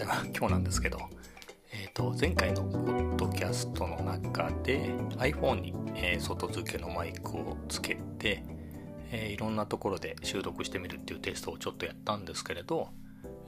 [0.00, 0.98] 際は今日なんですけど、
[1.72, 8.42] えーと、前回のポッドキャストの中で iPhone に、えー、外付けのマイクをつけて、
[9.10, 12.88] えー、いろんなところで収録してみるっていうテストをちょっとやったんですけれど、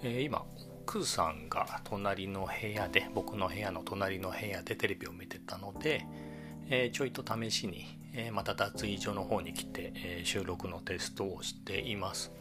[0.02, 6.04] えー、今奥さんが隣の部屋で僕の部屋の隣の部屋でテレビを見てたので、
[6.68, 12.32] えちょいと試しに、えまた脱衣所の方に来て、え収録のテストをしています。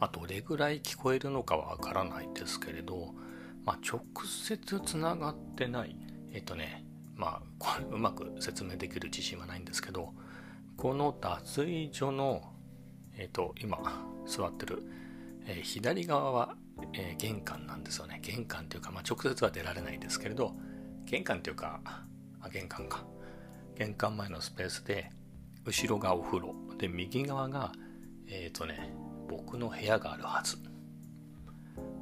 [0.00, 3.14] まあ、どれぐらい聞こえるのかはわからないですけれど、
[3.66, 5.96] まあ、直接つながってない。
[6.32, 6.84] えっ、とね
[7.16, 10.12] まあこれうまく説明できる自信はないんですけど
[10.76, 12.52] この脱衣所の
[13.16, 13.78] えっ、と今
[14.26, 14.82] 座ってる、
[15.46, 16.54] えー、左側は、
[16.92, 18.20] えー、玄関なんですよね。
[18.22, 20.52] 玄関というか、まあ、直接は出られないですけれど
[21.04, 21.80] 玄関というか
[22.40, 23.04] あ玄関か。
[23.74, 25.10] 玄関前のスペースで
[25.64, 26.54] 後ろがお風呂。
[26.78, 27.72] で右側が
[28.28, 28.94] えっ、とね
[29.28, 30.75] 僕の部屋があるはず。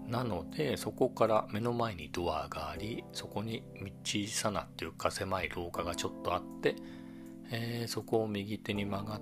[0.09, 3.63] なのでそこから目の前にドアがありそこに
[4.05, 6.77] 小さなっていうか狭い廊下がちょっとあって、
[7.51, 9.21] えー、そこを右手に曲が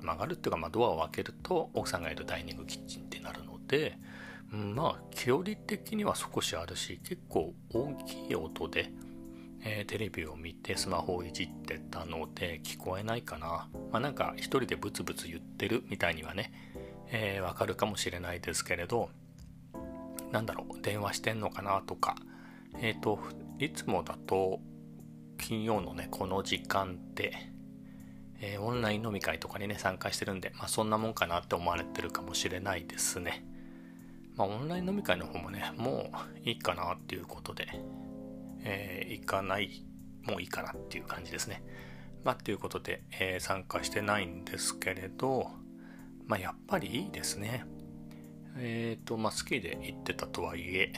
[0.00, 3.98] 曲がるっていうか、まあ、ドアを開けると奥さんがいるダイニングキッチンってなるので、
[4.52, 8.92] うん、まあ距離的には少しあるし結構大きい音で、
[9.62, 13.68] えー、テレビを見てスマホをいじってたので聞こえないかな。
[13.90, 16.52] まあなんか一人でブツブツ言ってるみたいにはね
[17.16, 19.10] えー、わかるかもしれないですけれど、
[20.34, 22.16] なんだろう、電話してんのかなとか、
[22.80, 23.20] えっ、ー、と、
[23.60, 24.58] いつもだと、
[25.38, 27.52] 金曜のね、この時間って、
[28.40, 33.46] えー、オンライン飲み会とかにね、参加してるんで、まあそんなもんかなって思われてるかもしれないですね。
[34.34, 37.68] まあオンライン飲み会の方もね、もういいかなっていうことで、
[38.64, 39.86] えー、行かない、
[40.24, 41.62] もういいかなっていう感じですね。
[42.24, 45.48] まあということで、えー、参加してないんですけれど、
[46.26, 47.66] まあ、やっぱりいいですね。
[48.56, 50.92] えっ、ー、と、まあ、好きで行ってたとはいえ、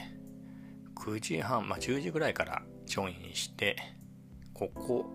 [0.95, 3.77] 9時半、まあ、10時ぐらいからジョインして、
[4.53, 5.05] ここ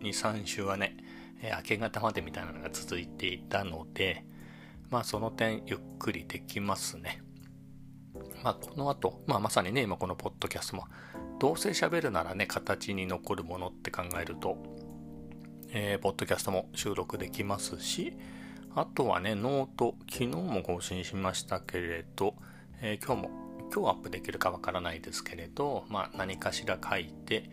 [0.00, 0.96] 2、3週はね、
[1.42, 4.24] えー、明け方までみたいなのが続いていたので、
[4.90, 7.22] まあ、その点、ゆっくりできますね。
[8.42, 10.84] まあ、この後、まあ、まさにね、今このポッドキャストも、
[11.38, 14.56] どうせ喋るならね、形に残るものって考えると、
[15.70, 18.16] えー、ポッドキャストも収録できますし、
[18.78, 22.34] あとはね、ノート、昨日も更新しましたけれど、
[22.82, 23.30] えー、今日も、
[23.74, 27.48] 今日アップできるかわからないですけれど、まあ何かしら書いて、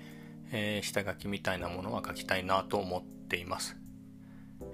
[0.52, 3.78] えー、下書きみたいなものは書きたいなと思っています。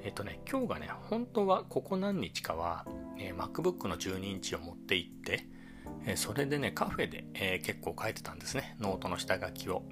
[0.01, 2.87] えーっとね、今日がね、本当はここ何日かは、
[3.19, 5.45] え、MacBook の12インチを持って行って、
[6.07, 9.83] えそれでね、カフェで、え、結構書いてたんですね、ノートの下書きを。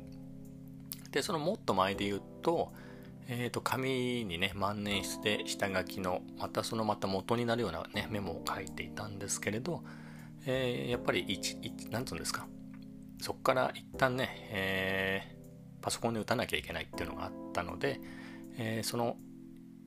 [1.11, 2.73] で、そのもっと前で言うと、
[3.29, 9.83] えー、と紙にね万年筆で下書きのまたそのまた元になるような、ね、メモを書いていたんですけれど、
[10.45, 11.25] えー、やっぱり
[11.91, 12.47] 何て言うんですか
[13.21, 17.99] そこから一旦ね、えー、パソコンで打たなきゃいけないっていうのがあったので、
[18.57, 19.17] えー、その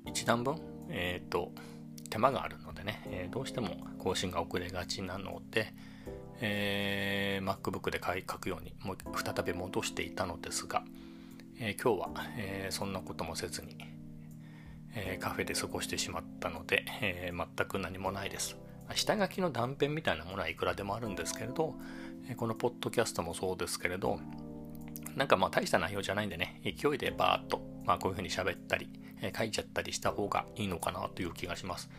[0.06, 1.52] 一段分、えーと、
[2.10, 5.72] 手間があるのでね、え、どうしても更新が遅れがちなので、
[6.40, 10.82] えー、MacBook で書くようにもう再び戻していたのですが、
[11.62, 13.76] えー、今日は、えー、そんなこともせずに、
[14.94, 18.56] え、カフェで過ごしてしまったので、え全く何もないです。
[18.94, 21.74] 下書きの断片みたいなものはいくらでもあるんですけれど、
[22.30, 24.18] えこのポッドキャストもそうですけれど、
[25.14, 28.88] なんかまあ大した内容じゃないんでね、勢いでバーっと、まあこういう風に喋ったり、
[29.20, 31.90] え書いちゃったりした方がいいのかなという気がします。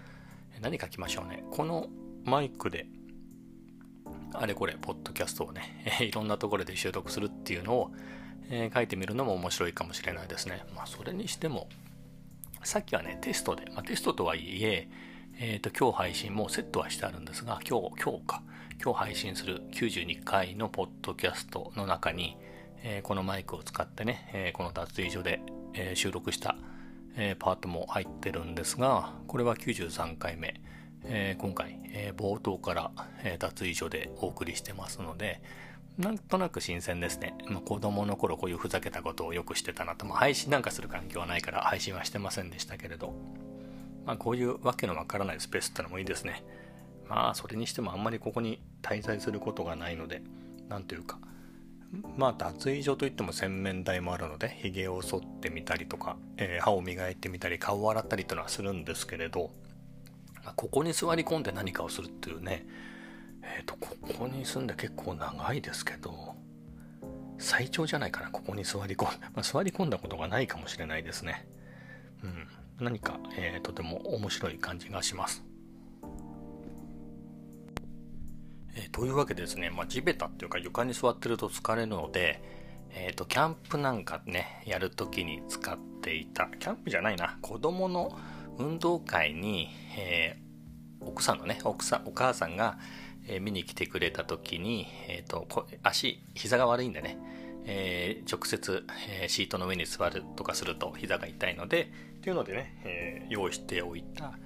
[0.60, 1.44] 何書きましょうね。
[1.52, 1.88] この
[2.26, 2.88] マイクで、
[4.34, 5.62] あれこれ、ポッドキャストをね、
[6.02, 7.92] いろんなところで収録するっていうのを、
[8.52, 10.64] えー、書いてみるのも面白いかもしれないですね。
[10.76, 11.68] まあ、それにしても、
[12.64, 14.90] さっきはね、テストで、まあ、テストとはいえ、
[15.40, 18.44] え、ー、と、今日配信もセットはしてあるんですが、今日、今日か、
[18.84, 22.38] 今日配信する92回のポッドキャストの中に、
[22.84, 25.42] えー、このマイクを使ってね、え、この脱衣所で、
[25.74, 26.58] え、収録した、
[27.16, 30.62] えパートも入ってるんですが、これは93回目、
[31.06, 32.92] え今回、え冒頭から、
[33.24, 35.42] え脱衣所でお送りしてますので、
[36.02, 37.36] なんとなく新鮮ですね。
[37.46, 40.06] まあ、子供の頃こういうふざけたことをよくしてたなと。
[40.06, 43.14] まあ、配信なんかする環境はないから配信はしてませんでしたけれど。
[44.06, 46.44] まあ、こういうわけのわからないスペースってのもいいですね。
[47.08, 50.24] まあ、それにしてもあんまりここに滞在することがないので、
[50.70, 51.20] なんというか、
[52.18, 59.52] まあ、脱衣所といっても洗面台もあるので、髭を剃ってみたりとか、えー、歯を磨いてみたり、顔を洗ったりというのはするんですけれど、
[60.44, 62.66] まあ、ここに座り込んで何かをするっていうね、
[63.44, 66.36] えっ、ー、と、ここに住んで結構長いですけど、
[67.38, 71.48] 最長じゃないかな、ここに座り込ん、 まあ、座り込んだことがないかもしれないですね。
[72.24, 72.48] うん。
[72.80, 75.44] 何か、えー、とても面白い感じがします。
[78.76, 82.42] えー、というわけでですね、まあ、地べたっていうか床に座ってると疲れるので、
[82.94, 88.18] えっ、ー、と、キャンプなんかね、やるときに使っていた、キャンプじゃないな、子供の
[88.58, 92.78] 運動会に、えー、奥さんのね、奥さん、お母さんが、
[93.28, 95.48] え見に来てくれた時に、えっ、と、
[95.84, 97.18] 足、膝が悪いんでね、
[97.66, 104.38] え直接、えシートの上に座るとかすると膝が痛いので、っていうのでね、え用意しておいた、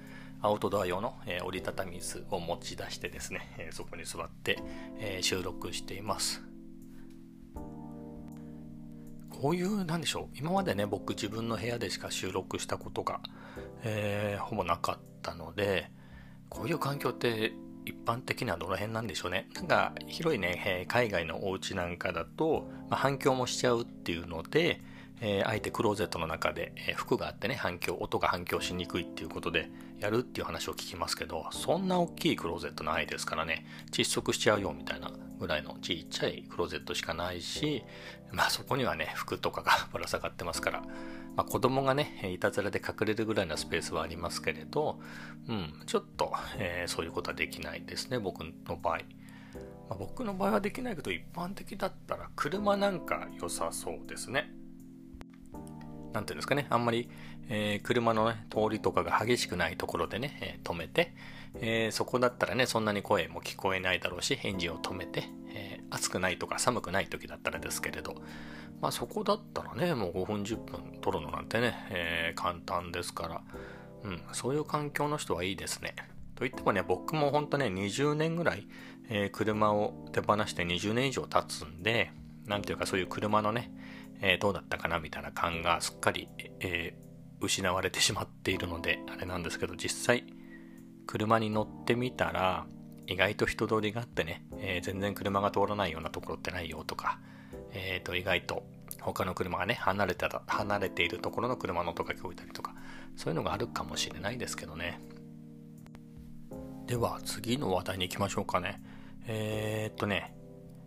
[0.42, 4.58] アウトドア用の、え折りたたみ椅子を持ち出してですね、えそこに座って、
[4.98, 6.42] え収録しています。
[9.40, 13.20] こういう、なんでしょう、今までね、僕自分の部屋でしか収録したことが、
[13.82, 15.90] えー、ほぼなかったので、
[16.48, 17.52] こういう環境って
[17.86, 19.48] 一般的にはどの辺なんでしょうね。
[19.54, 24.82] なんか広いね、海外のお家なんかだと、まあ、反響もしちゃうっていうので、
[25.20, 37.84] えー、あえてクローゼットの中で、えー、服があってね、反響、音が反響しにくいっていうことでやるっていう話を聞きますけど、そんな大きいクローゼットないですからね、窒息しちゃうよみたいなぐらいのちっちゃいクローゼットしかないし、
[38.32, 40.82] まあそこにはね、服とかがぶら下がってますから、
[41.36, 44.98] まあ子供がね、いたずらで隠れるぐらいのスペースはありますけれど、
[45.48, 48.98] うん、ちょっと、えー、そういうことはできないですね、僕の場合。
[49.88, 54.50] まあ、僕の場合はできないけど、一般的だったら車なんか良さそうですね。
[56.12, 57.10] なんていうんですかね、あんまり、
[57.48, 61.14] えー、車の、ね、通りとかが激しくないところでね、えー、止めて、
[61.60, 65.24] えー、そこだったらね、そんなに声も聞こえないだろうし、エンジンを止めて、
[65.54, 68.22] え暑くないとか寒くない時だったらですけれど、
[68.80, 73.42] まあそこだったらね、もう5分10分撮るのなんてね、え簡単ですから、
[74.04, 75.94] うん、そういう環境の人はいいですね。
[76.34, 78.66] といってもね、僕もほんとね、20年ぐらい、
[79.08, 82.10] え車を手放して20年以上経つんで、
[82.46, 83.72] なんていうかそういう車のね、
[84.20, 86.28] えー、どうだったかなみたいな感がすっかり、
[86.60, 90.24] えー、失われてしまっているので、あれなんですけど、実際、
[91.06, 92.66] 車に乗ってみたら、
[93.06, 97.20] 意外と人通りがあってね、え、全然車が通らないようなところってないよとか、
[97.76, 98.64] えっ、と、意外と
[99.00, 102.74] 他の車がね、離れた離れているところの車の音が聞こえたりとか、
[103.16, 105.00] そういうのがあるかもしれないですけどね。
[106.86, 108.80] では、次の話題に行きましょうかね。
[109.26, 110.34] えー、っとね、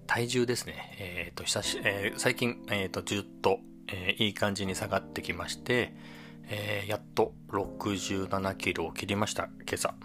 [0.08, 0.96] 体重ですね。
[1.00, 3.60] えっ、と、久し、えー、最近、えっ、と、ずっと、
[3.92, 5.94] えいい感じに下がってきまして、
[6.48, 9.96] えやっと67キロを切りました、今朝。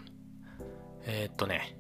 [1.07, 1.77] えっとね、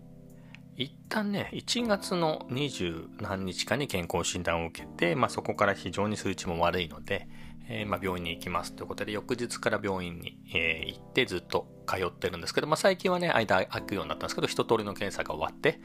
[0.77, 7.29] 一旦ね、1月の20何日かに健康診断を受けて、まあ、そこから非常に数値も悪いので、
[7.69, 8.73] えー、まあ、病院に行きます。
[8.73, 15.81] ということで、翌日から病院に、えー、行ってずっと通ってるんですけど、まあ、最近はね、間空くようになったんですけど、一通りの検査が終わって、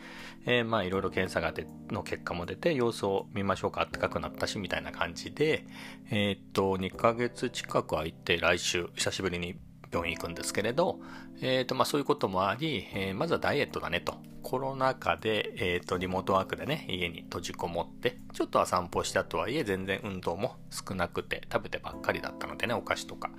[0.45, 5.65] えー、まあ、いろいろ検査がでの結果も出て、様子を見ましょうか、暖かくなったし、みたいな感じで、
[6.09, 9.55] えっと、2ヶ月近く空いて、来週、久しぶりに
[9.91, 10.99] 病院行くんですけれど、
[11.41, 14.17] えっ、ー、と、まあそういうこともあり、えー、まずはダイエットだねと。
[14.41, 23.31] コロナ禍で、えっ、ー、と、リモートワークでね、家に閉じこもって、ちょっとは散歩したとはいえ、全然運動も少なくて、食べてばっかりだったのでね、お菓子とか。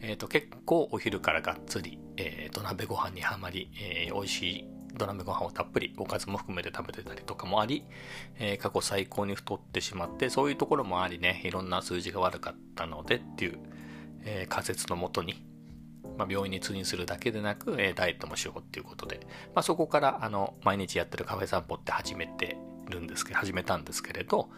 [0.00, 7.84] えっ、と、結構お昼からがっつり、えー、土鍋ご飯にはまり、えー、美味しい土鍋ご飯をたっぷりおかずも含めて食べてたりとかもあり、
[8.38, 13.58] えー、過去最高に太ってしまって、そういうところもありね、いろんな数字が悪かったのでっていう、
[14.24, 15.44] えー、仮説のもとに、
[16.18, 19.20] まあ、病院に通院するだけでなく、えー、ダイエットもしようっていうことで、
[19.54, 22.56] まあ、そこからあの毎日やってるカフェ散歩って始めて
[22.88, 24.50] るんですけど始めたんですけれど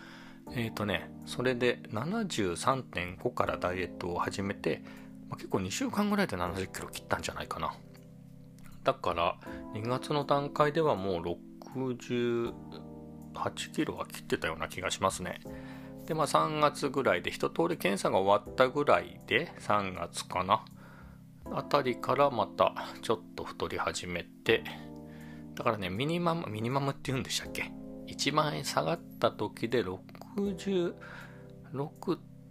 [0.52, 4.82] えっ、ー、とねそれで73.5からダイエットを始めて、
[5.28, 7.74] まあ、結構2週間ぐらいで70キロ切ったんじゃないかな。
[8.82, 9.36] だから
[9.74, 11.38] 2月の段階ではもう
[11.78, 12.52] 68
[13.72, 15.40] キロは切ってたような気がしますね。
[16.06, 20.64] でまあ3月ぐらいで一通り検査が終わったぐらいで3月かな。
[21.52, 24.64] あたりからまたちょっと太り始めて、
[25.54, 27.72] だからね、ミニマム、ミニマムって言うんでしたっけ
[28.06, 30.94] ?1 万円下がった時で66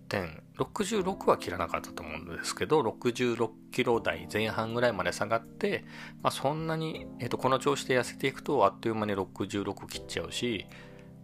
[0.07, 5.85] 点、66は切らなかったと思うんですけど、66キロ台前半ぐらいまで下がって、
[6.21, 10.65] まあそんなに、え、ー、と、この調子で痩せていくとあっという間に66切っちゃうし、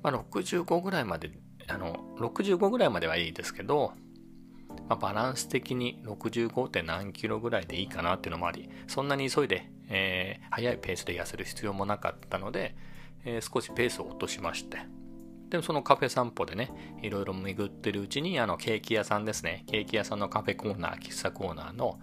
[0.03, 1.31] まあ65ぐらいまで、
[1.67, 3.93] あの、65ぐらいまではいいですけど、
[4.89, 6.67] まあ、バランス的に 65.
[6.67, 12.75] 点何キロぐらいでいいかなっていうのもあり、そんなに急いで、えー、速いペースで痩せる必要もなかったので、
[13.24, 14.79] えー、少しペースを落としまして、
[15.50, 16.72] でもそのカフェ散歩でね、
[17.03, 19.63] いろいろ巡ってるうちに、あの、ケーキ屋さんですね。
[19.67, 22.00] ケーキ屋さんのカフェコーナー、喫茶コーナーの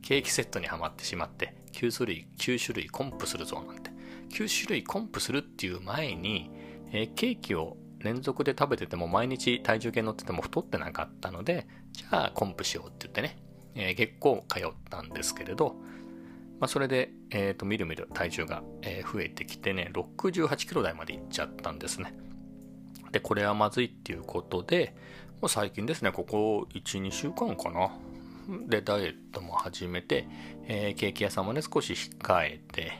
[0.00, 3.90] ケーキセットにはまってしまって、9種類、9種類コンプするぞなんて。
[4.30, 6.50] 9種類コンプするっていう前に、
[6.92, 13.38] えー、ケーキを連続で食べてても毎日体重計乗ってても太ってなかったので、じゃあコンプしようって言ってね、
[13.74, 15.76] えー、結構通ったんですけれど、
[16.60, 22.14] まあ、それで、え、ー、と、みるみる体重が、え増えてきてね、68キロ台までいっちゃったんですね。
[23.10, 24.94] で、これはまずいっていうことで、
[25.40, 27.90] もう最近ですね、ここ1、2週間かな。
[28.68, 30.28] で、ダイエットも始めて、
[30.68, 32.92] えー、ケーキ屋さんもね、少し控えて、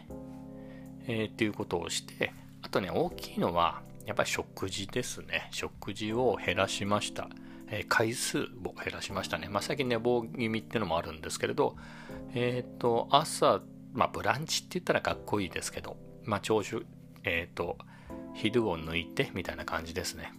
[1.07, 2.33] えー、っていうことをして、
[2.63, 5.49] あとね、大きいのは、やっぱり食事ですね。
[5.53, 7.29] 食事を減らしました。
[7.69, 9.49] えー、回数を減らしましたね。
[9.49, 11.77] まあ、最近寝坊気味っていうのもあるんですけれど、
[12.35, 16.87] えっ、ー、と、朝、まあ、ブランチって言ったらかっこいいですけど、まあ、朝食、
[17.25, 17.79] えっ、ー、と、
[18.35, 20.33] 昼を抜いてみたいな感じですね。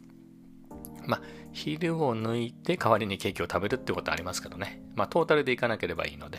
[1.05, 4.81] まあ、昼を抜いて代わりにケーキを食べるってことはありますけどね。
[4.95, 6.37] まあ、トータルでいかなければいいので、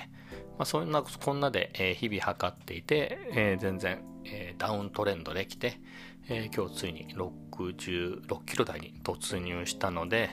[0.59, 5.81] まあ、そんな、こんなで、えー、日々測っていて、えー、全然、えー、ダウントレンドできて、
[6.29, 10.31] え今日ついに66キロ台に突入したので、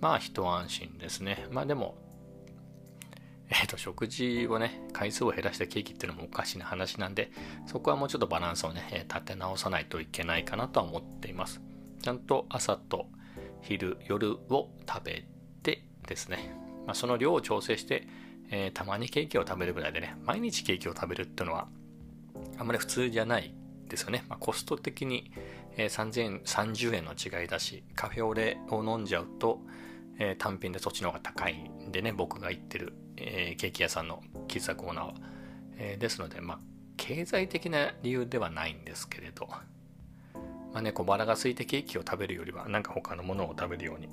[0.00, 1.46] まあ一安心ですね。
[1.50, 1.96] まあでも、
[3.48, 7.30] えっ、ー、と、食事をね、回数を減らしたケーキっていうのもおかしな話なんで、
[7.66, 11.60] そこはもうちょっとバランスをね、立て直さないといけないかなとは思っています。
[12.02, 13.06] ちゃんと朝と
[13.62, 15.24] 昼、夜を食べ
[15.62, 16.54] てですね、
[16.86, 18.06] まあ、その量を調整して、
[18.50, 21.68] えー、たまにケーキを食べるぐらいでね、毎日ケーキを食べるっていうのは、
[22.58, 23.54] あんまり普通じゃない
[23.90, 24.24] ですよね。
[24.28, 25.30] まあ、コスト的に、
[25.76, 29.60] えー、3000 30円の違いだし、カフェオレを飲んじゃうと、
[30.18, 35.14] えー、単品でそっちの方が高いんでね、僕が行ってる、えー、ケーキ屋さんの喫茶コーナーは。
[35.80, 36.60] え、ですので、まあ、
[36.96, 39.48] 経済的な理由ではないんですけれど、
[40.72, 44.08] まあね、小腹が空いてケーキを食べるよりは、なんか他のものを食べるように、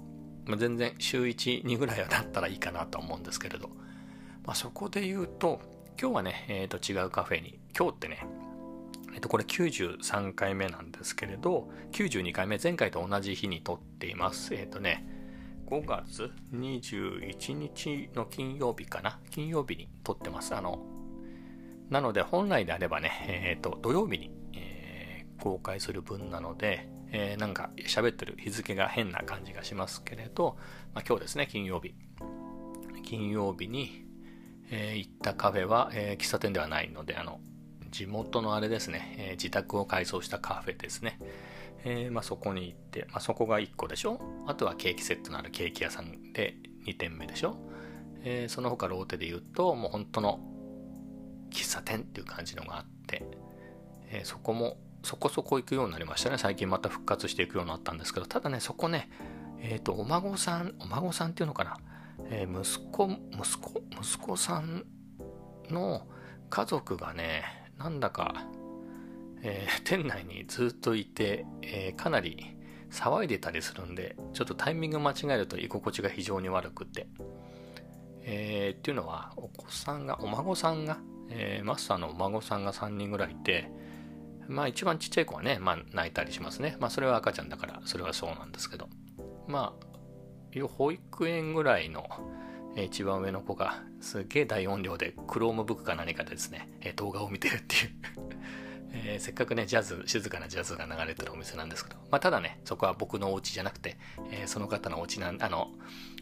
[0.45, 3.69] まあ、全然週1、2ぐらいはだったらいいかなと思うんですけれど、
[4.45, 5.59] まあ、そこで言うと、
[5.99, 8.25] 今日はね、えー、と違うカフェに、今日ってね、
[9.17, 14.53] えっ、と、これ93回目なんですけれど、92回目、前回と同じ日に撮っています。
[14.53, 15.07] えっ、とね、
[15.65, 19.19] 5月21日の金曜日かな？
[19.31, 20.53] 金曜日に撮ってます。
[20.53, 20.85] あの、
[21.89, 30.57] なので本来であればね、えっ、ー、と、土曜日に、えー、公開する分なので、えー、なんか喋ってる日付が変な感じがしますけれど、
[30.93, 31.95] まあ、今日ですね、金曜日。
[33.03, 34.05] 金曜日に、
[34.69, 37.39] えー、行ったカフェは、え、喫茶店ではないので、あの、
[37.91, 41.19] 地元のあれですね、えー、自宅を改装したカフェですね。
[41.83, 44.19] えー、まあ、そこに行って、まあ、そこが1個でしょ？
[44.47, 47.57] あとはケーキセットのあるケーキ屋さんで2店目でしょ、
[48.23, 50.39] えー、その他ローテで言うともう本当の
[51.51, 53.23] 喫茶店っていう感じのがあって、
[54.11, 56.37] え、そこもそこそこ行くようになりましたね。
[56.37, 59.09] 最近また復活していくようになったんですけどただねそこね
[59.61, 61.77] えっ、とお孫さんお孫さんっていうのかな、
[62.29, 64.85] え息子息子息子さん
[65.69, 66.07] の
[66.49, 68.47] 家族がねなんだか
[69.43, 72.57] えー、店内にずっといて、えー、かなり
[72.91, 77.07] 騒いでたりするんで、ちょっとタイミング間違えると居心地が非常に悪くて。
[78.29, 80.97] えー、っていうのは、お子さんが、お孫さんが、
[81.29, 83.71] えー、マスターのお孫さんが3人ぐらいいて、
[84.49, 86.75] まあ一番ちっちゃい子はね、まあ泣いたりしますね。
[86.79, 88.89] まあそれは赤ちゃんだから、それはそうなんですけど。
[89.47, 92.05] まあ、保育園ぐらいの、
[92.83, 97.91] 一番上の子がすげえ大音量で Chromebook か何かでですね、え動画を見てるっていう。
[98.93, 103.97] え、せっかくね、ジャズ、静かなジャズが流れてるお店なんですけど、まあ、ただね、そこは僕のお家じゃなくて、
[104.31, 105.71] えー、その方のお家なん、あの、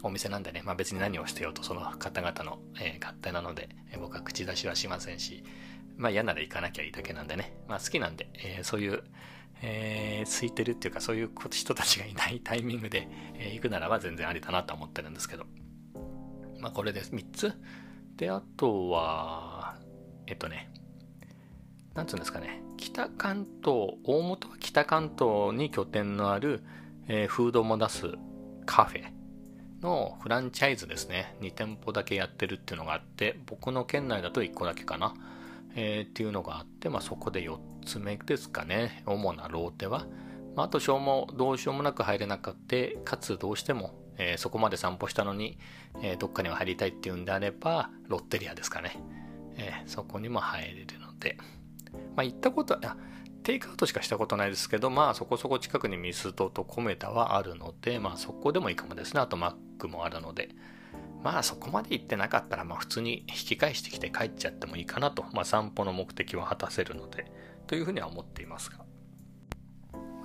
[0.02, 5.44] お店なんでね、まあ、別に何をしてようと、その方々の、えー、勝手なので、え僕は口出しはしませんし、
[5.96, 9.04] まあ、嫌なら行かなきゃいいだけなんでね、まあ、好きなんで、えそういう、
[9.62, 15.46] え、空いてるっていうか、そういう人たちがいないタイミングで、え行くならば全然ありだなと思ってるんですけど、
[16.60, 17.52] まあ、これで3つ。
[18.16, 19.76] で、あとは、
[20.26, 20.70] えっとね、
[21.94, 26.62] なんつうんですかね、北関東、大元は北関東に拠点のある、
[27.08, 28.06] えー、フードも出す
[28.64, 29.04] カフェ
[29.82, 31.36] のフランチャイズですね。
[31.40, 35.14] 2店舗だけやってるっていうのがあって、僕の県内だと1個だけかな。
[35.74, 39.02] えー、っていうのがあって、まあ、そこで4つ目ですかね。
[39.06, 40.06] 主なローテは。
[40.56, 45.58] まあ、あと、しょうも、どうしようもなく入れなかった、かつどうしても、えー、そこまで散歩したのに、
[46.02, 48.98] えー、どっかには入りたいっていうんであれば、ロッテリアですかね。
[49.58, 51.38] えそこにも入れるので、
[52.14, 52.96] まあ、行ったことは、
[53.42, 59.20] テイクアウトしかしたことないですけど、まあそこそこ近くにミスドとコメダはあるので、まあそこでもいいかもですね。
[59.20, 60.48] あとマックもあるので。
[61.22, 65.24] まあそこまで行ってなかったら、まあ普通に引き返してきて帰っちゃってもいいかなと。
[65.32, 67.30] まあ散歩の目的は果たせるので、
[67.68, 68.84] というふうには思っていますが。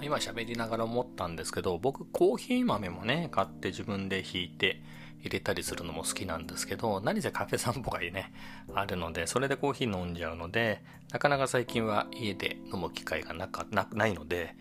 [0.02, 4.82] 今喋りながら思ったんですけど、僕コーヒー豆もね、買って自分で引いて、
[5.22, 8.34] 入れたりするのも好きなんですけど、何せカフェ散歩がね、
[8.74, 14.56] あるので、それでコーヒー飲んじゃうので、なかなか最近は家で飲む機会がなかなないので、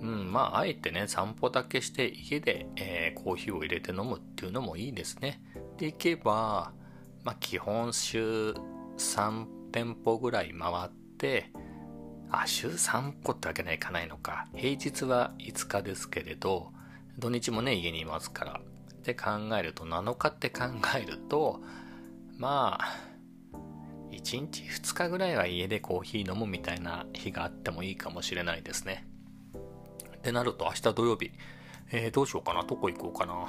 [0.00, 5.42] うん、まあ、あえてね、散歩だけして家で、えー、コーヒーを入れて飲むっていうのもいいですね。
[5.76, 6.72] で、いけば、
[7.24, 8.54] まあ、基本週
[8.96, 11.52] 3店舗ぐらい回って、
[12.30, 14.46] あ、週3歩ってわけにはいかないのか。
[14.54, 16.72] 平日は5日ですけれど、
[17.18, 18.60] 土日もね、家にいますから。
[18.92, 20.64] って考えると、7日って考
[20.96, 21.60] えると、
[22.36, 23.08] まあ、
[24.10, 29.06] 1日2日ぐらいは家でコーヒー飲むみたいな日があってもいいかもしれないですね。
[30.16, 31.30] ってなると明日土曜日、
[31.90, 33.48] えー、どうしようかな、どこ行こうかな。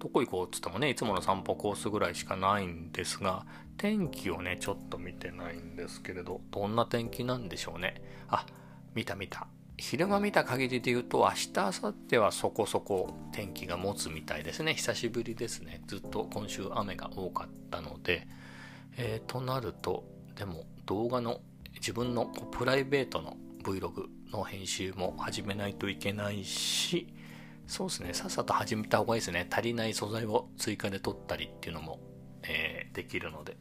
[0.00, 3.44] どこ行こうっつってもね、いつもの散歩コースぐらいしかないんですが、
[3.76, 8.02] 天気をね、ちょっと見てないんですけれど、どんな天気なんでしょうね。
[8.28, 8.46] あ、
[8.94, 9.46] 見た見た。
[9.76, 14.74] 昼間見た限りで言うと、明日、明後日はそこそこ天気が持つみたいですね。
[14.74, 15.82] 久しぶりですね。
[15.86, 18.26] ずっと今週雨が多かったので、
[18.96, 20.04] えー、となると、
[20.34, 21.40] でも動画の
[21.74, 27.12] 自分のプライベートの Vlog の編集も始めないといけないし、
[27.70, 29.46] そうですね、さっさと始めた方がいいですね。
[29.48, 32.00] 足りない素材を追加で撮ったりっていうのも、
[32.42, 33.56] えー、できるので。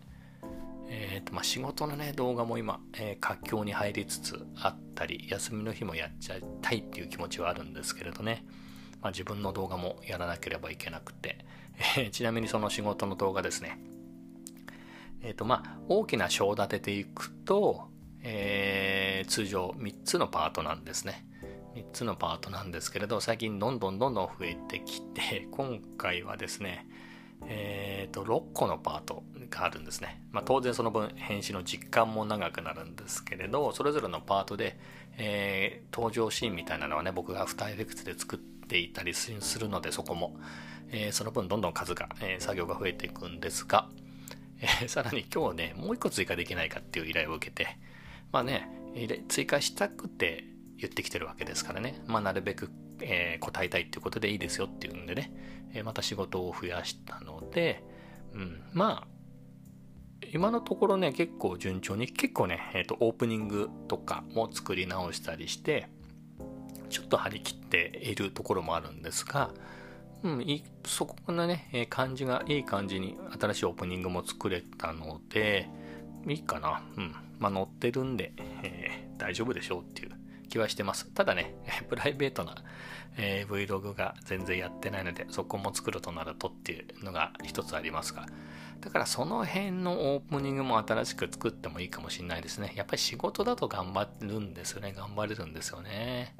[0.87, 8.43] えーとまあ、仕事のね、動画も今、えー、活況に入りつつあったり、休みの日もやっちゃいたいっていう気持ちはあるんですけれどね。
[8.99, 11.45] まあ、自分の動画もやらなければいけなくて。
[11.95, 13.79] えー、ちなみにその仕事の動画ですね。
[15.21, 17.89] えっ、ー、とまあ、大きな章立てていくと、
[18.23, 21.27] えー、通常3つのパートなんですね。
[21.75, 26.87] 3つのパートなんですけれど、最近どんどんどんどん増えてきて、 今回はですね、
[27.47, 30.21] えっ、ー、と、6個のパートがあるんですね。
[30.31, 34.77] まあ、当然その分編集の実感も長くなるんですけれど、それぞれのパートで、
[35.17, 40.37] えー、登場シーンみたいなのはね、僕が2エフェクツで作っていたりするので、そこも、
[40.91, 43.87] えー、その分どんどん数が、え作業が増えていくんですが、
[44.81, 47.77] えさらに今日ね、もう1個追加できないかっていう依頼を受けて、
[48.31, 48.69] まあね、
[49.29, 50.45] 追加したくて
[50.79, 52.01] 言ってきてるわけですからね。
[52.07, 52.69] まあなるべく、
[53.01, 55.31] えー、答えたいっていうことでいいですよっていうんでね、
[55.73, 57.83] えー、また仕事を増やしたので、
[58.33, 59.07] うん、まあ、
[60.31, 65.89] 今のところね、結構順調に、結構ね、えっ、ー、と、オープニングとかも作り直したりして、
[66.89, 69.51] ちょっと張り切っているところもあるんですが、
[70.23, 75.69] うん、いそこのね、えー、感じがいい感じに新しいオープニングも作れたので、
[76.27, 76.83] いいかな。
[76.97, 77.15] うん。
[77.39, 80.11] まあ、乗ってるんで、えー、大丈夫でしょうっていう
[80.49, 81.07] 気はしてます。
[81.11, 81.55] ただね、
[81.89, 82.55] プライベートな、
[83.17, 88.27] えー、Vlog が全然やってないので、そこも作るとなるとっていうのが一つありますが、
[88.81, 92.73] だからその辺のオープニングも新しく作ってもいいかもしれないですね。
[92.75, 94.93] やっぱり仕事だと頑張るんですよね。
[94.93, 96.35] 頑張れるんですよね。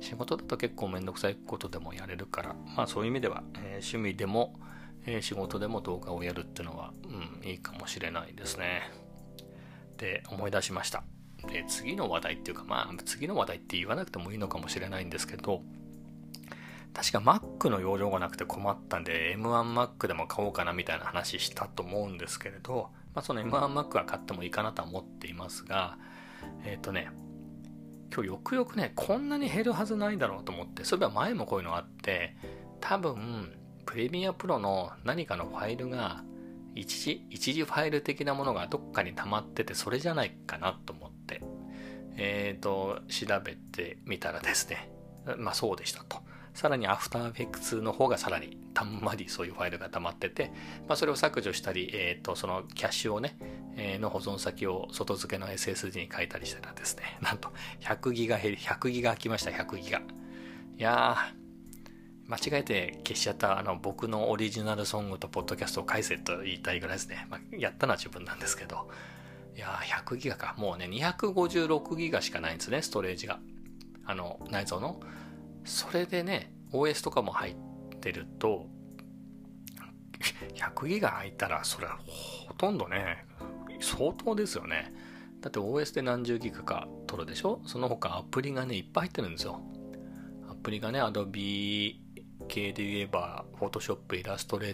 [0.00, 4.58] 仕事だと結構めんどくさいことでもやれるから、まあそういう意味では、えー、趣味でも、
[5.06, 8.90] えー、仕事でも動画をやるっていうのは、うん、いいかもしれないですね。
[9.92, 11.04] って思い出しました。
[11.46, 15.62] で、次の話題っていうか、まあ、次の話題って言わなくてもいいのかもしれないんですけど、
[16.92, 25.98] 確か Mac の容量がなくて困ったんで M1Mac でも買おうかなみたいな話したと思うんですけれど、まあ、その M1Mac は買ってもいいかなとは思っていますが、
[26.64, 27.08] えっ、ー、とね、
[28.14, 32.36] 今日よくよくね、こんなに減るはずないだろうと思って、そういえば前もこういうのあって、
[32.80, 36.22] 多分、プレミアプロの何かのファイルが
[36.76, 41.13] 一時、一時ファイル的なものがどっかに溜まってて、それじゃないかなと思って、
[42.16, 44.90] えっ、ー、と、調べてみたらですね、
[45.38, 46.22] まあそうでしたと。
[46.54, 50.52] さらにアフターエフェクツの方がさらにたんまりそういうファイルが溜まってて、
[50.86, 53.36] まあ、それを削除したり、えっ、ー、と、そのキャッシュをね、
[53.76, 59.98] えー、の保存先を外付けの SSD に書いたりしたらですね、 なんと100ギガ減り、100ギガ空きました、100ギガ。
[59.98, 60.02] い
[60.78, 67.26] やー、間違えて消しちゃったあの僕のオリジナルソングとポッドキャストを返せと言いたいぐらいですね。
[67.28, 68.88] まあ、やったのは自分なんですけど。
[69.54, 70.54] いやー、100ギガか。
[70.58, 73.40] もうね、256ギガしかないんですね、ストレージが。
[74.04, 75.00] あの、内蔵の。
[75.64, 77.56] それでね、OS とかも入っ
[78.00, 78.66] てると、
[80.54, 81.98] 100ギガ入ったら、それは
[82.48, 83.26] ほとんどね、
[83.80, 84.92] 相当ですよね。
[85.40, 87.60] だって OS で何十ギガか取るでしょ？
[87.66, 89.60] その他アプリがね、いっぱい入ってるんですよ。
[90.48, 91.94] アプリがね、Adobe
[92.48, 94.70] 系で言えば、Photoshop、イラストレ、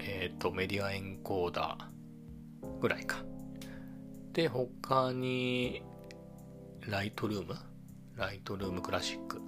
[0.00, 3.24] えーっと、メディアエンコーダーぐらいか。
[4.32, 5.82] で、他に、
[6.86, 7.54] ライトルーム？
[8.16, 9.40] ライトルームクラシック。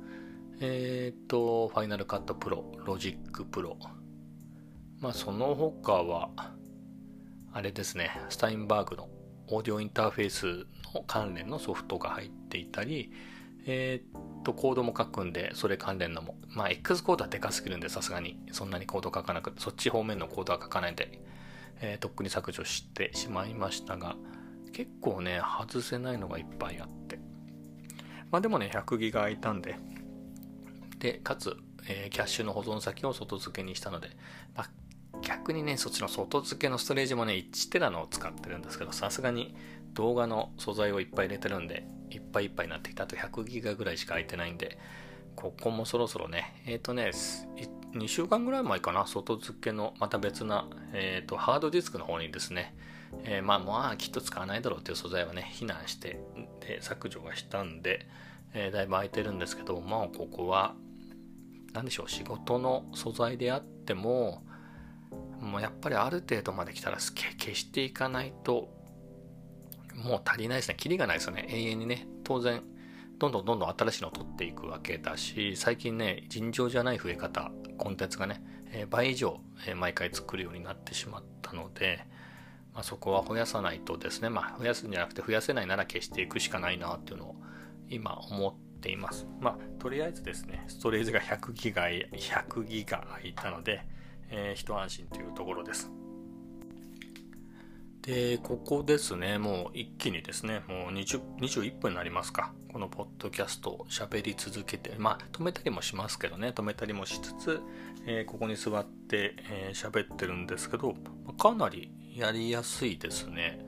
[0.61, 3.79] えーっと、ファイナルカットプロ、ロジックプロ。
[5.01, 6.31] まあ、その他は、
[7.53, 9.09] あれですね、スタインバーグの
[9.49, 13.11] オーディオインターフェースの関連のソフトが入っていたり、
[13.67, 16.37] えー、と、コードも書くんで、それ関連のも。
[16.49, 18.39] まあ、X コードはでかすぎるんで、さすがに。
[18.53, 21.21] そんなにコード書かなくて、そっち方面のコードは書かないんで、
[21.81, 24.17] えー、とっくに削除してしまいましたが、
[24.73, 27.19] 結構ね、外せないのがいっぱいあって。
[28.31, 29.77] まあでもね、100ギガ空いたんで、
[30.99, 31.57] で、かつ、
[31.89, 34.11] えー、キャッシュの保存先を外付けにしたので、
[34.55, 34.71] まあ、
[35.23, 39.55] 逆にね、そっちの外付けのストレージもね、1テラのを使ってるんですけど、さすがに
[39.95, 43.05] 動画の素材をいっぱい入れてるんで、いっぱいいっぱいになってきた。
[43.05, 44.79] あと100ギガぐらいしか空いてないんで、
[45.37, 47.11] ここもそろそろね、えっ、ー、とね、
[47.95, 52.75] 2週間ぐらい前かな、外付けのまた別な、え、ー、と、ハードディスクの方にですね、
[53.25, 56.21] えー、まあまあきっと使わないだろうっていう素材はね、避難して
[56.61, 58.07] で削除がしたんで、
[58.55, 60.75] えー、だいぶ空いてるんですけど、まあここは、
[61.73, 64.45] 何でしょう、仕事の素材であっても、
[65.41, 68.69] もうやっぱりある程度まで来たら消していかないと、
[69.95, 70.77] もう足りないですね。
[70.79, 71.47] キリがないですよね。
[71.49, 72.07] 永遠にね。
[72.25, 72.63] 当然、
[73.19, 82.07] どんどんどんどん新しいのを取っていくわけだし、最近ね、尋常じゃない増え方、コンテンツがね、えー、倍以上、えー、毎回作るようになってしまったので、
[82.73, 87.37] まあ、そこは増やさないとですね、まあ、増やすんじゃなくて増やせないなら消していくしかないなっていうのを
[87.89, 89.27] 今思っています。
[89.41, 93.85] まあ、とりあえずですね、ストレージが100ギガ、100ギガ空いたので、
[94.31, 95.91] えー、一安心というところです。
[98.03, 102.53] で、ここですね、もう一気にですね、もう20 21分になりますか。
[102.73, 107.61] このポッドキャストを喋り続けて、まあ、止めたりもしますけどね、止めたりもしつつ、
[108.07, 109.35] えー、ここに座って
[109.73, 110.95] 喋、えー、ってるんですけど、
[111.39, 113.59] かなりやりやすいですね。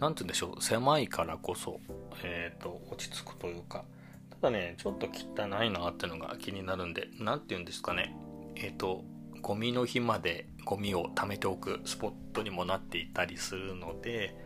[0.00, 1.80] なんて言うんでしょう、狭いからこそ、
[2.24, 3.84] えっ、ー、と、落ち着くというか、
[4.30, 8.16] ただね、ちょっと汚いなってのが気になるんで、なんて言うんですかね、
[8.56, 9.04] えっ、と、
[9.40, 14.36] ゴミの日までゴミを貯めておくスポットにもなっていたりするので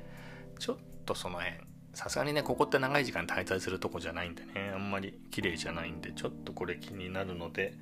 [0.59, 1.57] ちょっとその辺
[1.95, 7.75] さすがにねここって長い時間滞在するとこじゃないんでねあんまり綺麗じゃないんでちょっとこれ気になるので、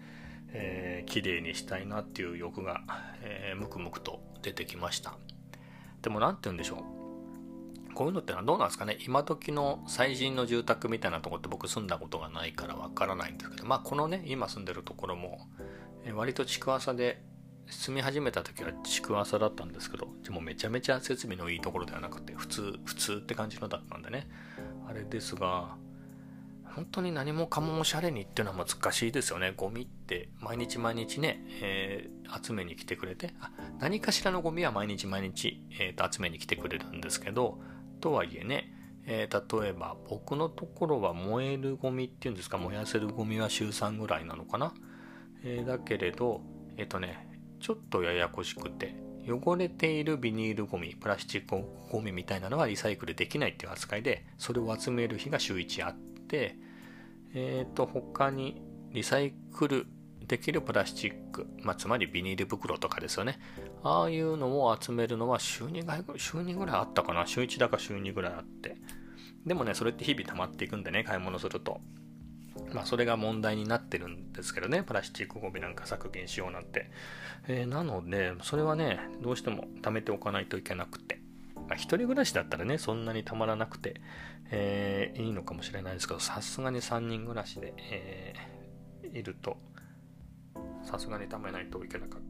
[0.52, 2.82] えー、綺麗にしたいなっていう欲が、
[3.22, 5.14] えー、ムクムクと出てきました。
[6.02, 7.00] でも何て言うんでしょう。
[7.94, 8.96] こういうのってのはどうなんですかね。
[9.04, 15.48] 今時の最新の住宅みたいなとこって僕住んだことがないからわからないんですけどまあこのね今住んでるところも
[16.14, 17.22] 割と築浅で
[17.68, 24.28] 住み始めた時は築浅だったんですけどでもめちゃめちゃ設備のいいところではなくて普通普通って感じのだったんでね。
[24.88, 25.76] あれですが
[26.64, 29.52] 本当に何もかもおしゃれにっていうのは難しいですよね。
[29.56, 37.60] ゴミって毎日毎日ね、えー、集めに来てくれてあ何かしらのゴミは毎日毎日、えー、と集めに来てくれるんですけど
[38.00, 38.74] とはいえね
[39.06, 44.72] えー、例えば僕のところは燃えるゴミっていうんですか燃やせるゴミは週3ぐらいなのかな。
[45.44, 46.40] えー、だけれど、
[46.76, 47.28] えっ、ー、とね、
[47.60, 48.94] ちょっとややこしくて、
[49.28, 56.56] 汚れているビニールゴミ、プラスチックゴミみたいなのはリサイクルできないっていう扱いで、それを集める日が週1あって、
[57.34, 59.86] えっ、ー、と、他にリサイクル
[60.26, 63.38] できるプラスチック、まあ、つまりビニール袋とかですよね。
[63.82, 67.26] ああいうのを集めるのは週2ぐらい、週2ぐらいあったかな。
[67.26, 68.76] 週1だか週2ぐらいあって。
[69.44, 71.80] でもね、それって日々溜まっていくんでね、買い物すると。
[72.72, 76.90] まあ、それが問題になってるんですけどね、プラスチックごみなんか削減しようなんて。
[77.48, 81.20] えー、なので、それはね、どうしても貯めておかないといけなくて。
[81.56, 84.00] まあ、一人暮らしだったらね、そんなにたまらなくて、
[84.50, 89.56] えー、いいのかもしれないですけど、さすがに3人暮らしで、えー、いると、
[90.82, 92.20] さすがに貯めないといけなかっ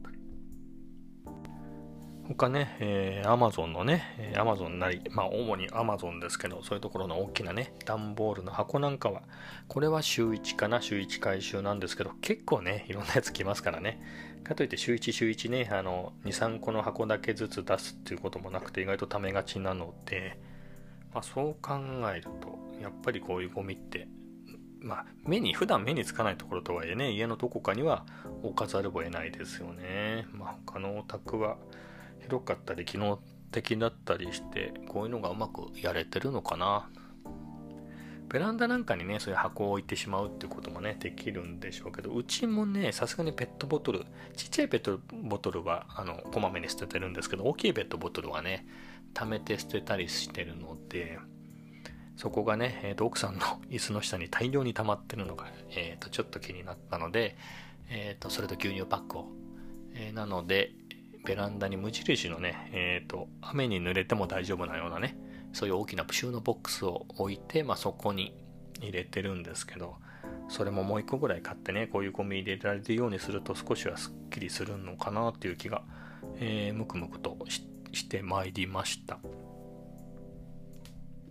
[2.35, 9.23] 他ね、えー、Amazon のね、Amazon なり、まあ主に Amazon ですけど、そういうところの大きなね、段ボールの箱なんかは、
[9.67, 14.01] これは週1かな、週1回収なんですけど、結構ね、いろんなやつ来ますからね。
[14.43, 20.37] かといって週1週1ね、あの、2、3個の箱だけずつ出すっていうこともなくて、意外とためがちなので、
[21.13, 21.75] まあそう考
[22.13, 24.07] えると、やっぱりこういうゴミって、
[24.81, 28.05] まあ、目に、普段目につかないところとはいえね、家のどこかには
[28.41, 30.25] 置かざるを得ないですよね。
[30.31, 31.57] まあ、他のお宅は、
[32.31, 33.19] 広かったり機能
[33.51, 36.89] 的だったりしてこういうのがうまくやれてるのかな。
[38.29, 44.05] ベランダなんかにねそういう箱を置いてしまうっていうこともねできるんでしょうけどうちもねさすがにペットボトル
[44.37, 48.65] ちっちゃいペットボトルはあのこまめに捨ててるんですけど大きいペットボトルはね
[49.13, 51.19] 溜めて捨てたりしてるので
[52.15, 57.35] そこがね、えー、と奥さんの椅子の下に大量に溜まってるのが、えー、とちょっと気になったので、
[57.89, 59.25] えー、とそれと牛乳パックを、
[59.93, 60.71] えー、なので、
[61.25, 65.17] ベランダに無印のね、えっ、ー、と、雨に濡れても大丈夫なようなね、
[65.53, 68.35] そういう大きな収納ボックスを置いて、まあ、そこに
[68.79, 69.95] 入れてるんですけど、
[70.49, 75.83] それももう一個ぐらい買ってね、こういうゴミ入れられるようにすると少しはすっきりするのかなっていう気が、
[76.37, 79.19] えー、むくむくとしてまいりました。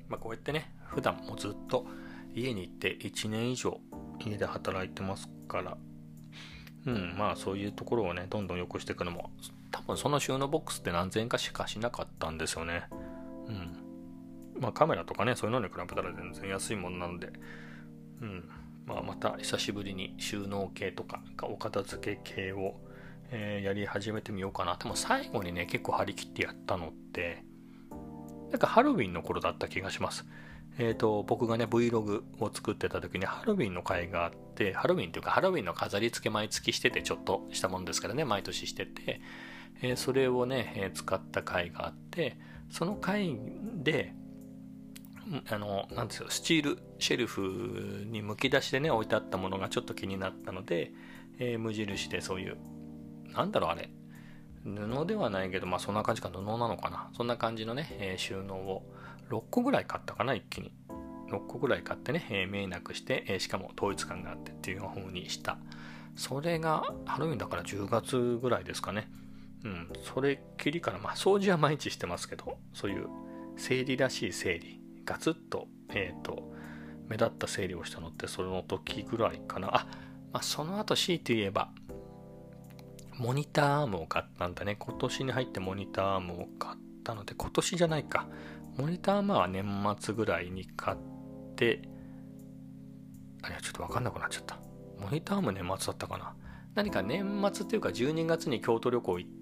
[0.08, 1.86] まあ、こうやってね、普段もずっと
[2.34, 3.80] 家に行って1年以上
[4.18, 5.76] 家で働いてますから、
[6.86, 9.30] うん、まあそういうところをね、どんどん良くしていくのも
[9.70, 12.84] 多分その収納ボックスって何千円かしかしなかったんですよね。
[13.46, 14.60] うん。
[14.60, 17.32] まあカメラとかね、そういうのに比べたら全然安いもんなので、
[18.20, 18.48] うん。
[18.86, 22.80] まあまた久しぶりに収納系とかお片付け系を、
[23.30, 24.76] えー、やり始めてみようかな。
[24.76, 27.44] でも最後にね、結構張り切ってやったのって、
[28.50, 30.24] なんかハロウィンの頃だった気がします。
[30.78, 39.20] えっ、ー、と、僕がね、Vlog を作ってた時にハロウィンの会があって、ハロウィンというかハロウィンの飾り付け毎月してて、ちょっとしたもんですからね、毎年してて、
[39.82, 42.36] え、それをね、え、使った会があって、
[42.70, 43.38] その会
[43.76, 44.12] で、
[45.48, 50.92] あの、なんですよ、スチールシェルフにむき出しでね、置いてあったものがちょっと気になったので、
[51.38, 52.58] えー、無印でそういう、
[53.32, 53.90] なんだろうあれ、
[54.64, 57.10] 布ではないけど、まあそんな感じか、布なのかな。
[57.16, 58.82] そんな感じのね、えー、収納を
[59.30, 60.72] 6個ぐらい買ったかな、一気に。
[61.30, 65.58] 6個ぐらい買ってね、えー、見えなくして、え、しかも統一感があってっていう風にした。
[66.16, 69.08] それがハロウィンだから10月ぐらいですかね。
[69.64, 73.08] うん、それっきりから、まあ掃除は毎日してますけど、そういう
[73.56, 76.50] 整理らしい整理、ガツッと、えっ、ー、と、
[77.08, 79.76] 目立った整理をしたのってその時ぐらいかな。
[79.76, 79.86] あ、
[80.32, 81.70] まあその後強いて言えば、
[83.18, 84.76] モニターアームを買ったんだね。
[84.78, 88.28] 今年に入ってモニターアームを買ったので、今年じゃないか。
[88.78, 89.64] モニターアームは年
[89.98, 90.96] 末ぐらいに買っ
[91.56, 91.82] て、
[93.42, 94.58] あれはちょっとわかんなくなっちゃった。
[94.98, 96.34] モニターアーム年末だったかな。
[96.74, 99.39] 何か年末っていうか12月に京都旅行行って、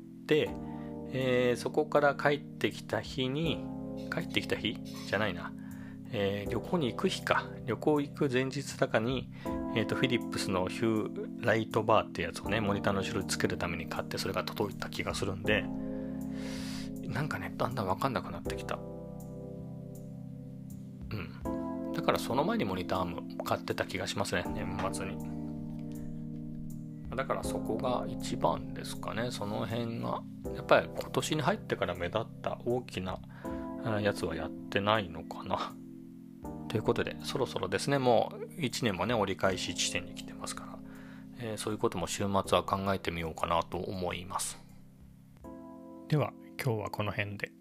[1.13, 3.65] えー、そこから帰ってきた日に、
[4.13, 4.79] 帰ってきた日？
[5.07, 5.53] じゃないな。
[6.13, 7.45] えー、旅行に行く日か。
[7.67, 9.31] 旅行行く前日だかに、
[9.75, 15.65] え、ー、と、フィリップスのヒューライトバーってやつをね、モニターの後ろにつけるために買って、それが届いた気がするんで、
[17.05, 18.79] なんかね、だんだんわかんなくなってきた。
[21.11, 21.17] う
[21.91, 21.93] ん。
[21.93, 25.38] だからその前にモニターも買ってた気がしますね、年末に。
[27.15, 30.23] だからそこが一番ですかね、その辺が。
[30.55, 33.19] やっぱり今年に入ってから目立った大きな
[34.01, 35.73] やつはやってないのかな。
[36.69, 40.79] ということで、そろそろですね、もう1年もね、折り返し地点に来てますから、
[41.41, 44.59] えー、そういうことも週末は考えてみようかなと思います。
[46.09, 47.58] では、今日はこの辺で。